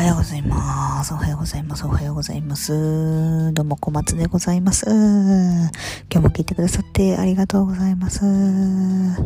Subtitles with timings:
[0.00, 1.12] はようございます。
[1.12, 1.84] おはようございます。
[1.84, 3.52] おはようございます。
[3.52, 4.86] どうも小松でございます。
[4.88, 5.68] 今
[6.10, 8.24] 日も聞いてくださってありがとうございます。
[8.24, 9.20] 今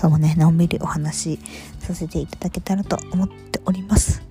[0.00, 1.40] 日もね、のんびりお話し
[1.80, 4.22] させていただけたらと思っております。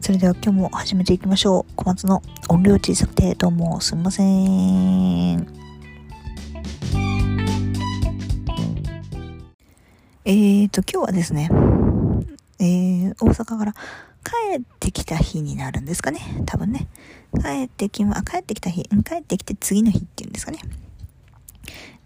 [0.00, 1.72] それでは今日も始めていきましょう。
[1.76, 5.46] 小松の音量小さくてどうもすみません。
[10.24, 11.50] えーと、今日はですね、
[12.58, 13.74] えー、大阪から
[14.26, 16.20] 帰ってきた日になるんですかね。
[16.46, 16.88] 多分ね。
[17.40, 20.58] 帰ってきま、帰ってきた日、帰ってきて次の日っていうんですかね。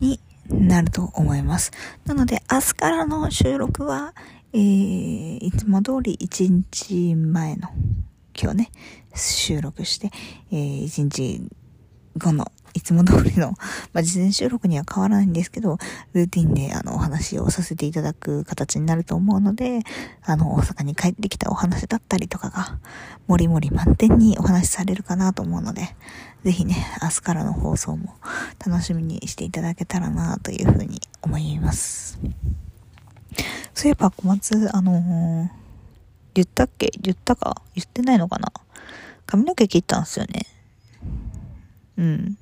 [0.00, 1.72] になると思います。
[2.04, 4.14] なので、明日からの収録は、
[4.52, 7.68] えー、いつも通り1日前の、
[8.38, 8.70] 今日ね、
[9.14, 10.10] 収録して、
[10.50, 11.42] えー、1日
[12.18, 13.54] 後のいつも通りの、
[13.92, 15.78] まあ、事前収録には変わらないんですけど、
[16.12, 19.80] ルーティンであのお話をさせていただく形になると思うので、
[20.22, 22.78] あの、大阪に帰ってきたお話だったりとかが、
[23.26, 25.94] もりもり満点にお話しされるかなと思うので、
[26.44, 28.14] ぜひね、明日からの放送も
[28.64, 32.18] 楽しみにしていただけたらなというふうに思います。
[33.74, 35.48] そういえば小松、あのー、
[36.34, 36.90] 言ったっけ？
[37.00, 37.62] 言ったか？
[37.74, 38.52] 言ってないのかな？
[39.26, 40.46] 髪の毛切ったんすよね。
[41.96, 42.38] うん。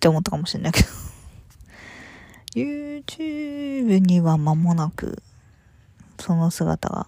[0.00, 0.88] って思ったかもしれないけど
[2.54, 5.22] YouTube には間もなく
[6.18, 7.06] その姿が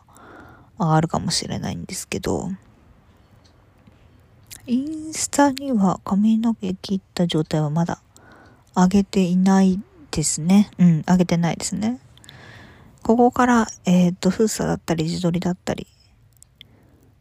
[0.79, 2.51] 上がるかもしれないんですけど、
[4.67, 8.03] インスタには髪の毛切った状態はまだ
[8.75, 10.71] 上げていないですね。
[10.79, 11.99] うん、上げてないですね。
[13.03, 15.89] ここから、えっ、ー、と、封鎖だったり、自撮りだったり、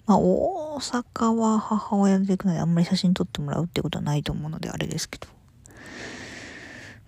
[0.05, 5.41] まあ、大阪は母親で行くのであんまり写真撮ってもらうってことはないと思うのであれですけど。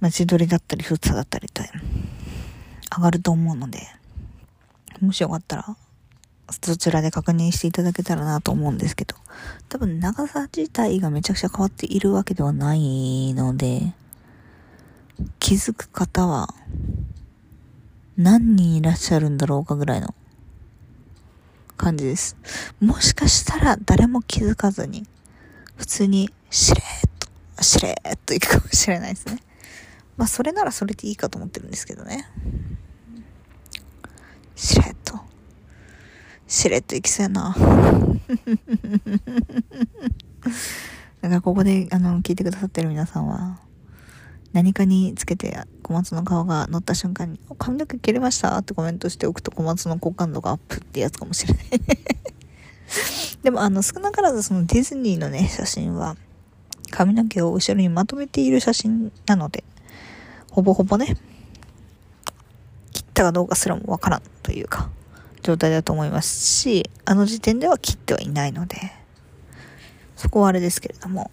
[0.03, 1.63] まあ、自撮りだったり、フッサだったりと、
[2.93, 3.87] 上がると思うので、
[4.99, 5.77] もしよかったら、
[6.61, 9.15] そちらで確認していただけたらなと思うんですけど、
[9.69, 13.93] 多分長さ自体がめちゃくちゃ変わっているわけではないので、
[15.39, 16.53] 気づく方は
[18.17, 20.13] 何人いらっしゃるんだろうかぐらいの
[21.77, 22.35] 感じです。
[22.81, 25.07] もしかしたら誰も気づかずに、
[25.77, 27.09] 普通にしれーっ
[27.55, 29.37] と、しれーっといくかもしれないですね。
[30.17, 32.29] まあ、それならそれでいいかと思ってるんですけどね。
[34.55, 35.19] しれっと。
[36.47, 37.55] しれっといきそうやな。
[41.21, 43.59] だからここで、あの、聞いてくださってる皆さんは、
[44.51, 48.55] 何かにつけて小松の顔が乗った瞬間に、髪の毛切れました？
[48.59, 51.65] ってコメントしておくと小松の好感度がアップってやつかもしれない
[53.41, 56.15] でもあの少なからずそのディズニーのね、写真は
[56.91, 59.63] 髪の毛を後ろにまとめている写真なので、
[60.53, 61.17] ほぼほぼね、
[62.91, 64.91] 切ったかどうかすらもわからんというか、
[65.41, 68.77] 状態だと思いますし、あの時点では切ってはいないので、
[70.15, 71.31] そこはあれですけれども、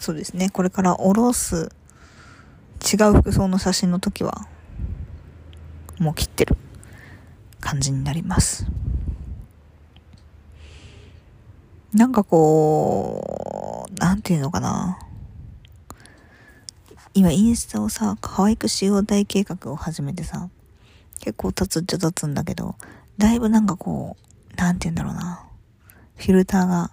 [0.00, 1.70] そうですね、これからおろす
[2.82, 4.48] 違う服装の写真の時は、
[6.00, 6.56] もう切ってる
[7.60, 8.66] 感じになります。
[11.92, 14.98] なんかこう、なんていうのかな。
[17.14, 20.50] 今インスタをさ、可愛くしよう大計画を始めてさ、
[21.20, 22.74] 結構経つっちゃ経つんだけど、
[23.18, 24.16] だいぶなんかこ
[24.52, 25.46] う、なんて言うんだろうな。
[26.16, 26.90] フィルターが、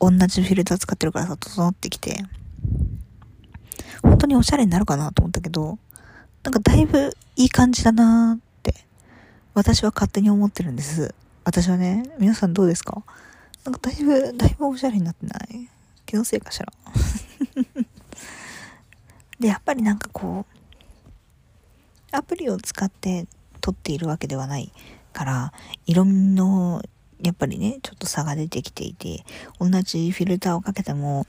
[0.00, 2.22] 同じフィルター使ってるからさ、整ってきて、
[4.02, 5.78] 本当におしゃれになるかなと思ったけど、
[6.44, 8.74] なんかだいぶいい感じだなーって、
[9.54, 11.14] 私は勝手に思ってるんです。
[11.42, 13.02] 私はね、皆さんどうですか？
[13.64, 15.68] なんかだいぶ、だいぶおしゃれになってない？
[16.06, 16.66] 気のせいかしら？
[19.44, 23.26] で、やっぱりなんかこう、アプリを使って
[23.60, 24.72] 撮っているわけではない
[25.12, 25.52] から、
[25.84, 26.82] 色味の、
[27.22, 29.22] やっぱりね、ちょっと差が出てきていて、
[29.60, 31.26] 同じフィルターをかけても、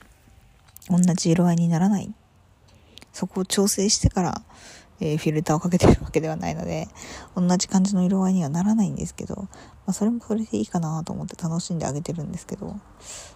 [0.90, 2.14] 同じ色合いにならない。
[3.12, 4.42] そこを調整してから、
[5.02, 6.88] えー、フィルターをかけてるわけではないので、
[7.36, 9.50] 同じ感じの色合いにはならないんですけど、ま
[9.88, 12.80] あ、それもそれでいいかなと思って楽しんであげてるんですけど、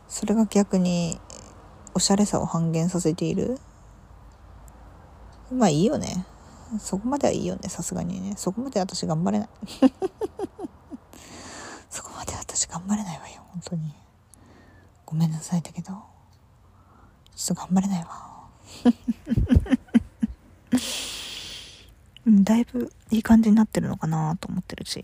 [0.08, 1.20] それが逆に、
[1.94, 3.60] おしゃれさを半減させている
[5.52, 6.26] まあいいよね。
[6.80, 8.36] そこまではいいよね、さすがにね。
[8.38, 9.50] そこまで私頑張れない。
[11.90, 13.94] そこまで私頑張れないわよ、本当に。
[15.06, 15.94] ごめんなさいだけど、
[17.36, 18.48] ちょっと頑張れないわ。
[22.44, 25.04] だいぶいい感じになってるのかなと思ってるし。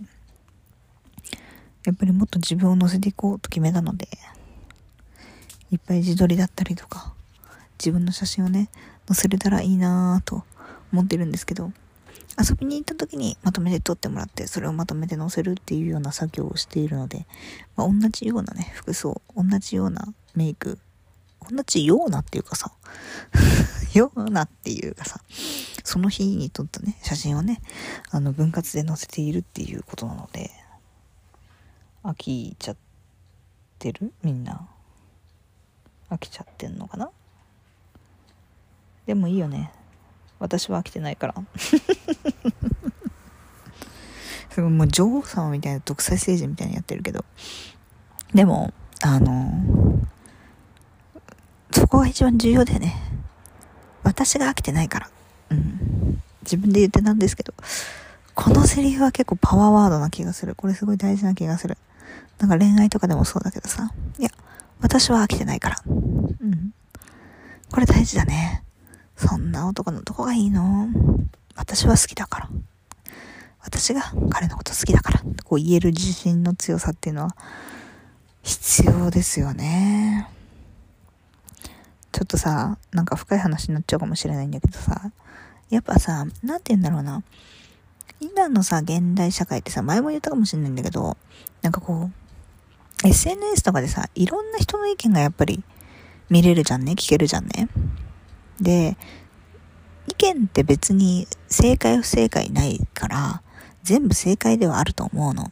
[1.85, 4.07] やっぱりもっと自分を乗せていこうと決めたので、
[5.71, 7.13] いっぱい自撮りだったりとか、
[7.77, 8.69] 自分の写真をね、
[9.07, 10.43] 載せれたらいいなぁと
[10.91, 11.71] 思ってるんですけど、
[12.37, 17.25] 遊びに行った時にまとめて撮ってもらって、それをまとめて載せるっていうような作業をしているので、
[17.75, 20.79] まあ、同じようなね、服装、同じようなメイク、
[21.49, 22.71] 同じようなっていうかさ、
[23.93, 25.21] ようなっていうかさ、
[25.83, 27.61] その日に撮ったね、写真をね、
[28.09, 30.51] あの、分割で載せているっていうことなので、
[32.03, 32.77] 飽きちゃっ
[33.79, 34.13] てる？
[34.21, 34.67] みんな。
[36.09, 37.09] 飽きちゃってんのかな？
[39.05, 39.71] でもいいよね。
[40.39, 41.35] 私は飽きてないから。
[44.49, 47.25] すごいもう女王様みたいな独裁政治みたいにやってるけど。
[48.33, 49.51] でも、あの
[51.71, 52.95] そこが一番重要だよね。
[54.03, 55.09] 私が飽きてないから。
[55.51, 56.21] うん。
[56.43, 57.53] 自分で言ってなんですけど、
[58.33, 60.55] このセリフは結構パワーワードな気がする。
[60.55, 61.77] これすごい大事な気がする。
[62.39, 63.91] なんか恋愛とかでもそうだけどさ。
[64.19, 64.29] いや、
[64.79, 65.77] 私は飽きてないから。
[65.85, 65.89] う
[66.45, 66.73] ん。
[67.71, 68.64] これ大事だね。
[69.15, 70.89] そんな男のどこがいいの？
[71.55, 72.49] 私は好きだから。
[73.61, 75.21] 私が彼のこと好きだから。
[75.43, 77.35] こう言える自信の強さっていうのは
[78.43, 80.29] 必要ですよね。
[82.11, 85.11] ちょっとさ、なんか深い話になっちゃうかもしれないんだけどさ、
[85.69, 87.23] やっぱさ、なんて言うんだろうな。
[88.21, 91.17] 今のさ、現代社会ってさ、前も言ったかもしれないんだけど、
[91.61, 92.09] なんかこ
[93.03, 95.63] う、SNS とかでさ、いろんな人の意見がやっぱり
[96.29, 97.67] 見れるじゃんね、聞けるじゃんね。
[98.59, 98.97] で、
[100.07, 103.41] 意見って別に正解不正解ないから、
[103.83, 105.51] 全部正解ではあると思うの。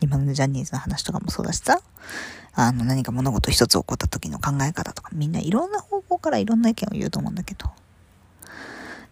[0.00, 1.80] 今のジャニーズの話とかもそうだしさ、
[2.54, 7.70] あの何か物事一つ起こった時の考え方とか、みんないろんな方向からいろんな意見を言うと思うんだけど。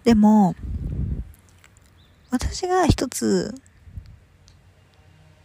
[0.04, 0.54] でも、
[2.30, 3.54] 私が一つ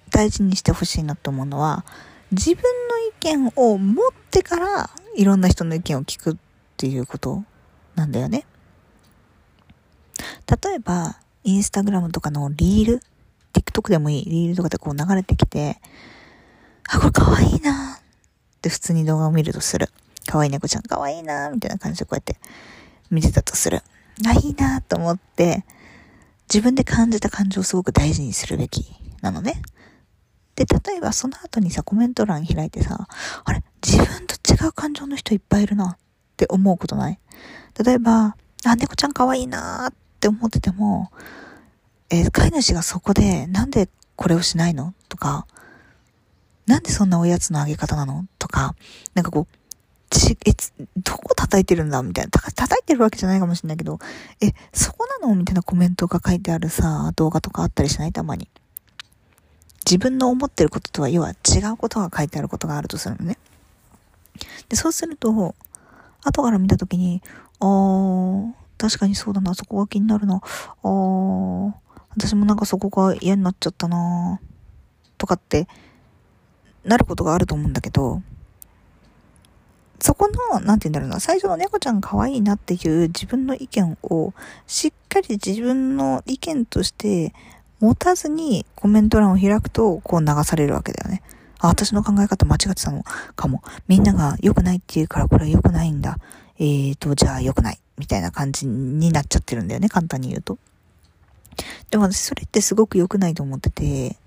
[0.10, 1.86] 大事にしてほしいなと思うのは、
[2.32, 6.36] 自分の意見を持ってからいろんな人の意見を聞くっ
[6.82, 7.44] ていうこと
[7.94, 8.44] なんだよね。
[10.64, 13.02] 例えば、インスタグラムとかのリール、
[13.54, 15.80] TikTok でもいい、リールとかでこう流れてきて、
[16.90, 18.02] あ、これかわいいなっ
[18.62, 19.90] て普通に動画を見るとする。
[20.26, 22.36] かわいい猫ちゃんかわいいなみたいな感じでこうやって
[23.12, 23.84] 見てたとする。
[24.26, 25.64] あ、いいなと思って、
[26.52, 28.92] 自分で感じた感情をすごく大事にするべき
[29.22, 29.62] なのね。
[30.56, 33.08] で、例えばその後にさ、コメント欄開いてさ、
[33.46, 36.00] あれ、自分と違う感情の人いっぱいいるな
[36.42, 37.20] って思うことない？
[37.86, 38.36] 例えば、
[38.66, 41.12] あ、猫ちゃん可愛いなーって思ってても、
[42.10, 44.96] えー、飼い主がそこで、なんでこれをしないの？
[45.08, 45.46] とか、
[46.66, 48.26] なんでそんなおやつのあげ方なの？
[48.40, 48.76] とか、
[49.14, 49.56] なんかこう、
[50.10, 50.52] ち、え、
[50.98, 52.02] どこ叩いてるんだ？
[52.02, 52.32] みたいな。
[52.32, 54.00] た、叩いてるわけじゃないかもしれないけど、
[54.42, 55.36] え、そこなの？
[55.36, 58.12] みたいなコメントが書いてあるさ、動画とかあったりしない？
[58.12, 58.50] たまに。
[59.86, 63.38] 自分の思ってることとは、要は違うことが書いてあることがあるとするのね。
[64.70, 65.56] で、そうすると、
[66.24, 67.22] 後から見たときに、
[67.60, 70.36] あー、確かにそうだな、そこが気になるな。
[70.36, 71.74] あー、
[72.16, 74.40] 私もなんかそこが嫌になっちゃったな
[75.18, 75.68] とかって、
[76.84, 78.22] なることがあると思うんだけど、
[80.00, 84.34] そこの、なんて言うんだろうな、最初の猫ちゃん可愛いなっていう自分の意見を、
[84.66, 87.34] しっかり自分の意見として
[87.80, 91.22] 持たずにコメント欄を開くと、こう流されるわけだよね。
[91.62, 93.04] あ、私の考え方間違ってたの
[93.36, 93.64] かも。
[93.88, 96.18] みんなが良くないって言うからこれは良くないんだ。
[96.60, 97.80] えーと、じゃあ良くない。
[97.98, 100.58] みたいな感じになっちゃってるんだよね、簡単に言うと。
[101.92, 104.18] でも私それってすごく良くないと思ってて、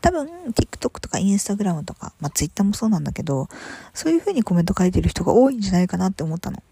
[0.00, 3.48] 多分 TikTok とか Instagram とか、まあ Twitter もそうなんだけど、
[3.94, 6.62] そういう風にコメント書いてる人が多いんじゃないかなって思ったの。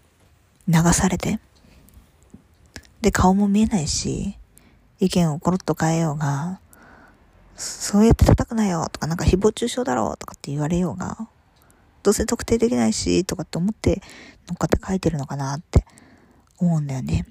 [0.67, 1.39] 流されて。
[3.01, 4.37] で、顔も見えないし、
[4.99, 6.59] 意見をコロッと変えようが、
[7.55, 11.17] そうやって叩くなよとか、なんか誹謗中傷だろうとかって言われようが、
[12.01, 14.01] どうせ特定できないし、とかって思って
[14.47, 15.85] 乗っかって書いてるのかなって
[16.57, 17.25] 思うんだよね。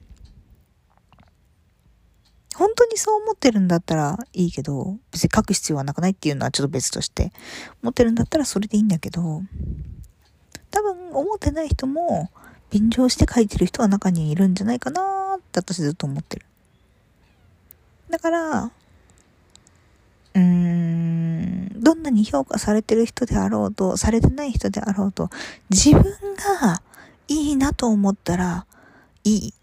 [2.55, 7.33] 本当にそう思ってるんだったらいいけど、別に書く必要はなくないっていうのはちょっと別として、
[7.83, 9.43] 思ってるんだったらそれでいいんだけど、
[10.71, 12.31] 多分思ってない人も
[12.71, 16.47] 便乗して書いてる人は中にいるんじゃないかなって私ずっと思ってる。
[18.11, 18.71] だから、
[20.35, 25.31] うん、どんなに評価されてる人であろうと、されてない人であろうと、
[25.71, 26.83] 自分が
[27.29, 28.67] いいなと思ったら
[29.25, 29.55] いい。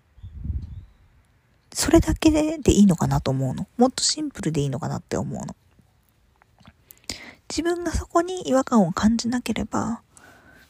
[1.71, 3.67] それだけでいいのかなと思うの。
[3.77, 5.55] もっとシンプルでいいのかなって思うの。
[7.49, 10.01] 自分がそこに違和感を感じなければ、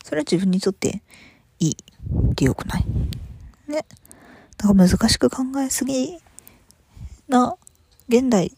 [0.06, 1.02] それは自分にとって
[1.60, 1.78] いい
[2.32, 2.86] ってよくない
[3.68, 3.86] ね。
[4.64, 6.18] なんか難しく考えすぎ
[7.28, 7.56] な
[8.08, 8.56] 現代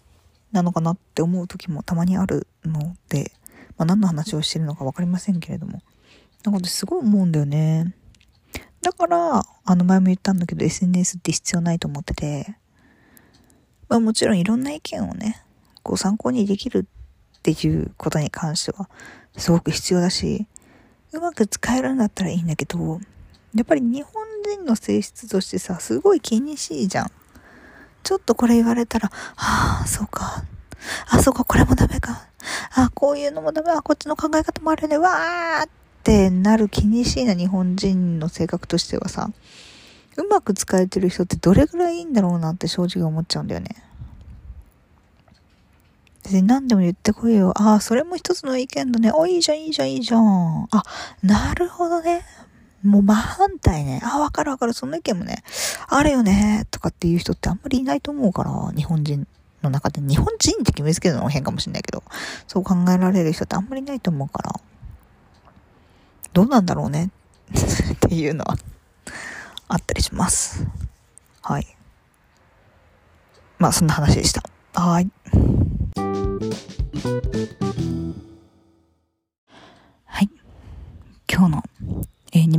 [0.52, 3.32] なのかなって思う時もたまにあるので、
[3.78, 5.82] まあ、何の話をしてるのか分かりませんけれども。
[6.44, 7.94] なんかすごい思うんだよね。
[8.82, 12.56] だから、あの前も言ったんだけど SNS って必要ないと思ってて、
[13.90, 15.44] まあもちろんいろんな意見をね、
[15.84, 16.88] ご参考にできる
[17.38, 18.90] っていうことに関しては、
[19.38, 20.48] すごく必要だし、
[21.12, 23.00] うまく使えるんだったらいいんだけど、
[23.54, 27.12] やっぱり日本人の性質としてさ、すごい気にしいじゃん。
[28.04, 30.44] ちょっとこれ言われたら、はあ、そうか。
[31.10, 32.28] あ、そうか、これもダメか。
[32.76, 33.72] あ、こういうのもダメ。
[33.72, 34.98] あ、こっちの考え方もあるね。
[34.98, 35.70] わーっ
[36.04, 39.30] てなる気にしいな日本人の性格としてはさ、
[40.18, 43.76] うまく使えてる人ってどれぐらいいいんだろうなって正直思っちゃうんだよね。
[46.24, 47.54] 別に何でも言ってこいよ。
[47.56, 49.12] ああ、それも一つの意見だね。
[49.12, 50.68] お、いいじゃん、いいじゃん、いいじゃん。
[50.72, 50.84] あ、
[51.24, 52.24] なるほどね。
[52.84, 54.02] もう真反対ね。
[54.04, 54.74] あ、わかるわかる。
[54.74, 55.44] その意見もね、
[55.88, 56.66] あるよね。
[56.72, 59.28] とかっていう人ってあんまりいないと思うから、日本人
[59.62, 60.02] の中で。
[60.02, 62.04] 日本人って決めつけるのも変かもしれないけど、
[62.48, 64.60] そう考えられる人ってあんまりいないと思うから、
[66.34, 67.12] どうなんだろうね。
[67.54, 68.56] っていうのは、
[69.68, 70.66] あったりします。
[71.42, 71.78] はい。
[73.60, 74.44] まあ、そんな話でした。
[74.74, 75.12] はい。
[75.96, 77.71] はい。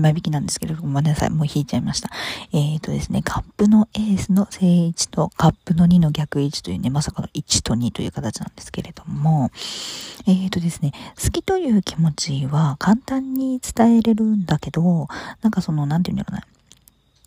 [0.02, 1.30] えー、2枚引きなんですけれども、ごめんなさい。
[1.30, 2.10] もう引いちゃいました。
[2.52, 9.50] えっ、ー、とですね、カップのエースの正位置とカップの2の逆位置というね、まさかの1と2という形なんですけれども、
[10.26, 10.92] えっ、ー、とですね、
[11.22, 15.08] 好きという気持ちは簡単に伝えれるんだけど、
[15.42, 16.46] なんかその、なんて言うんだろうな。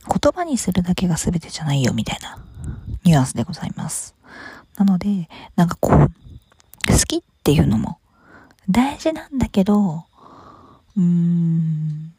[0.08, 2.38] 言葉にするだけが全てじゃないよ、みたいな
[3.04, 4.16] ニュアンスでございます。
[4.78, 5.98] なので、なんかこう、
[6.92, 7.98] 好きっていうのも
[8.70, 10.06] 大事なんだけど、
[10.98, 12.14] うーん、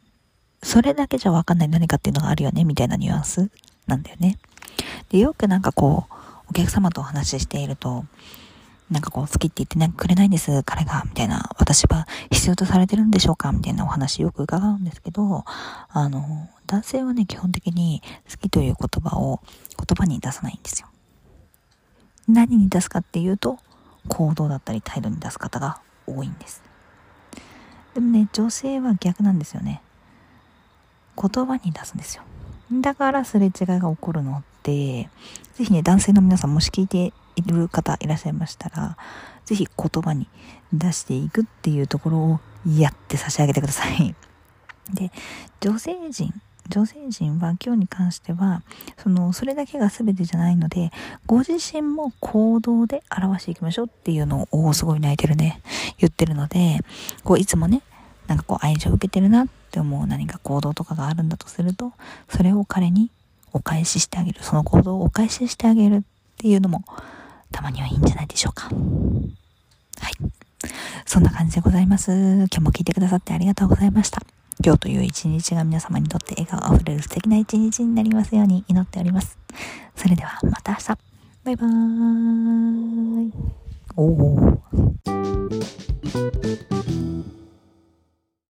[0.63, 3.49] それだけじゃわかんない何かっていうのがあるよね、みたいなニュアンス
[3.85, 4.37] なんだよね。
[5.09, 6.13] で、よくなんかこう、
[6.49, 8.05] お客様とお話ししていると、
[8.89, 15.43] なんかこう、好きって言って、くれないんです、彼が、みたいな、私は必要とされてるんでしょうかみたいなお話よく伺うんですけど、
[15.89, 19.41] あの、男性はね、基本的に好きという言葉を
[19.77, 20.87] 言葉に出さないんですよ。
[22.27, 23.59] 何に出すかっていうと、
[24.07, 26.63] 行動だったり態度に出す方が多いんです。
[27.93, 29.81] でもね、女性は逆なんですよね。
[31.19, 32.23] 言葉に出すんですよ。
[32.71, 35.09] だからすれ違いが起こるので、
[35.55, 38.97] ぜひね、男性の皆さんもし聞いている方いらっしゃいましたら、
[39.45, 40.27] ぜひ言葉に
[40.73, 42.39] 出していくっていうところを
[42.77, 44.15] やって差し上げてください。
[44.93, 45.11] で、
[45.61, 46.33] 女性陣、
[46.69, 48.61] 女性陣は今日に関しては、
[48.97, 50.91] その、それだけが全てじゃないので、
[51.25, 55.61] ご自身も行動で表していきましょうっていうのを、おすごい泣いてるね、
[55.97, 56.81] 言ってるので、
[57.23, 57.81] こう、いつもね、
[58.27, 61.93] なんかこう、愛情を受けてるなって思う何か行動とかがあるんだとすると、
[62.29, 63.11] それを彼に
[63.53, 64.43] お返ししてあげる。
[64.43, 66.01] その行動をお返ししてあげるっ
[66.37, 66.83] ていうのも、
[67.51, 68.67] たまにはいいんじゃないでしょうか。
[68.67, 68.71] は
[70.09, 70.13] い。
[71.05, 72.11] そんな感じでございます。
[72.11, 74.21] 今日も聞いてくださってありがとうございました。
[74.63, 79.37] 今日という一日が皆様にとって笑顔あふれる素敵な一日になりますように祈っております。
[79.95, 80.87] それではまた明日。
[81.43, 83.33] バイバーイ。
[83.95, 86.76] おー。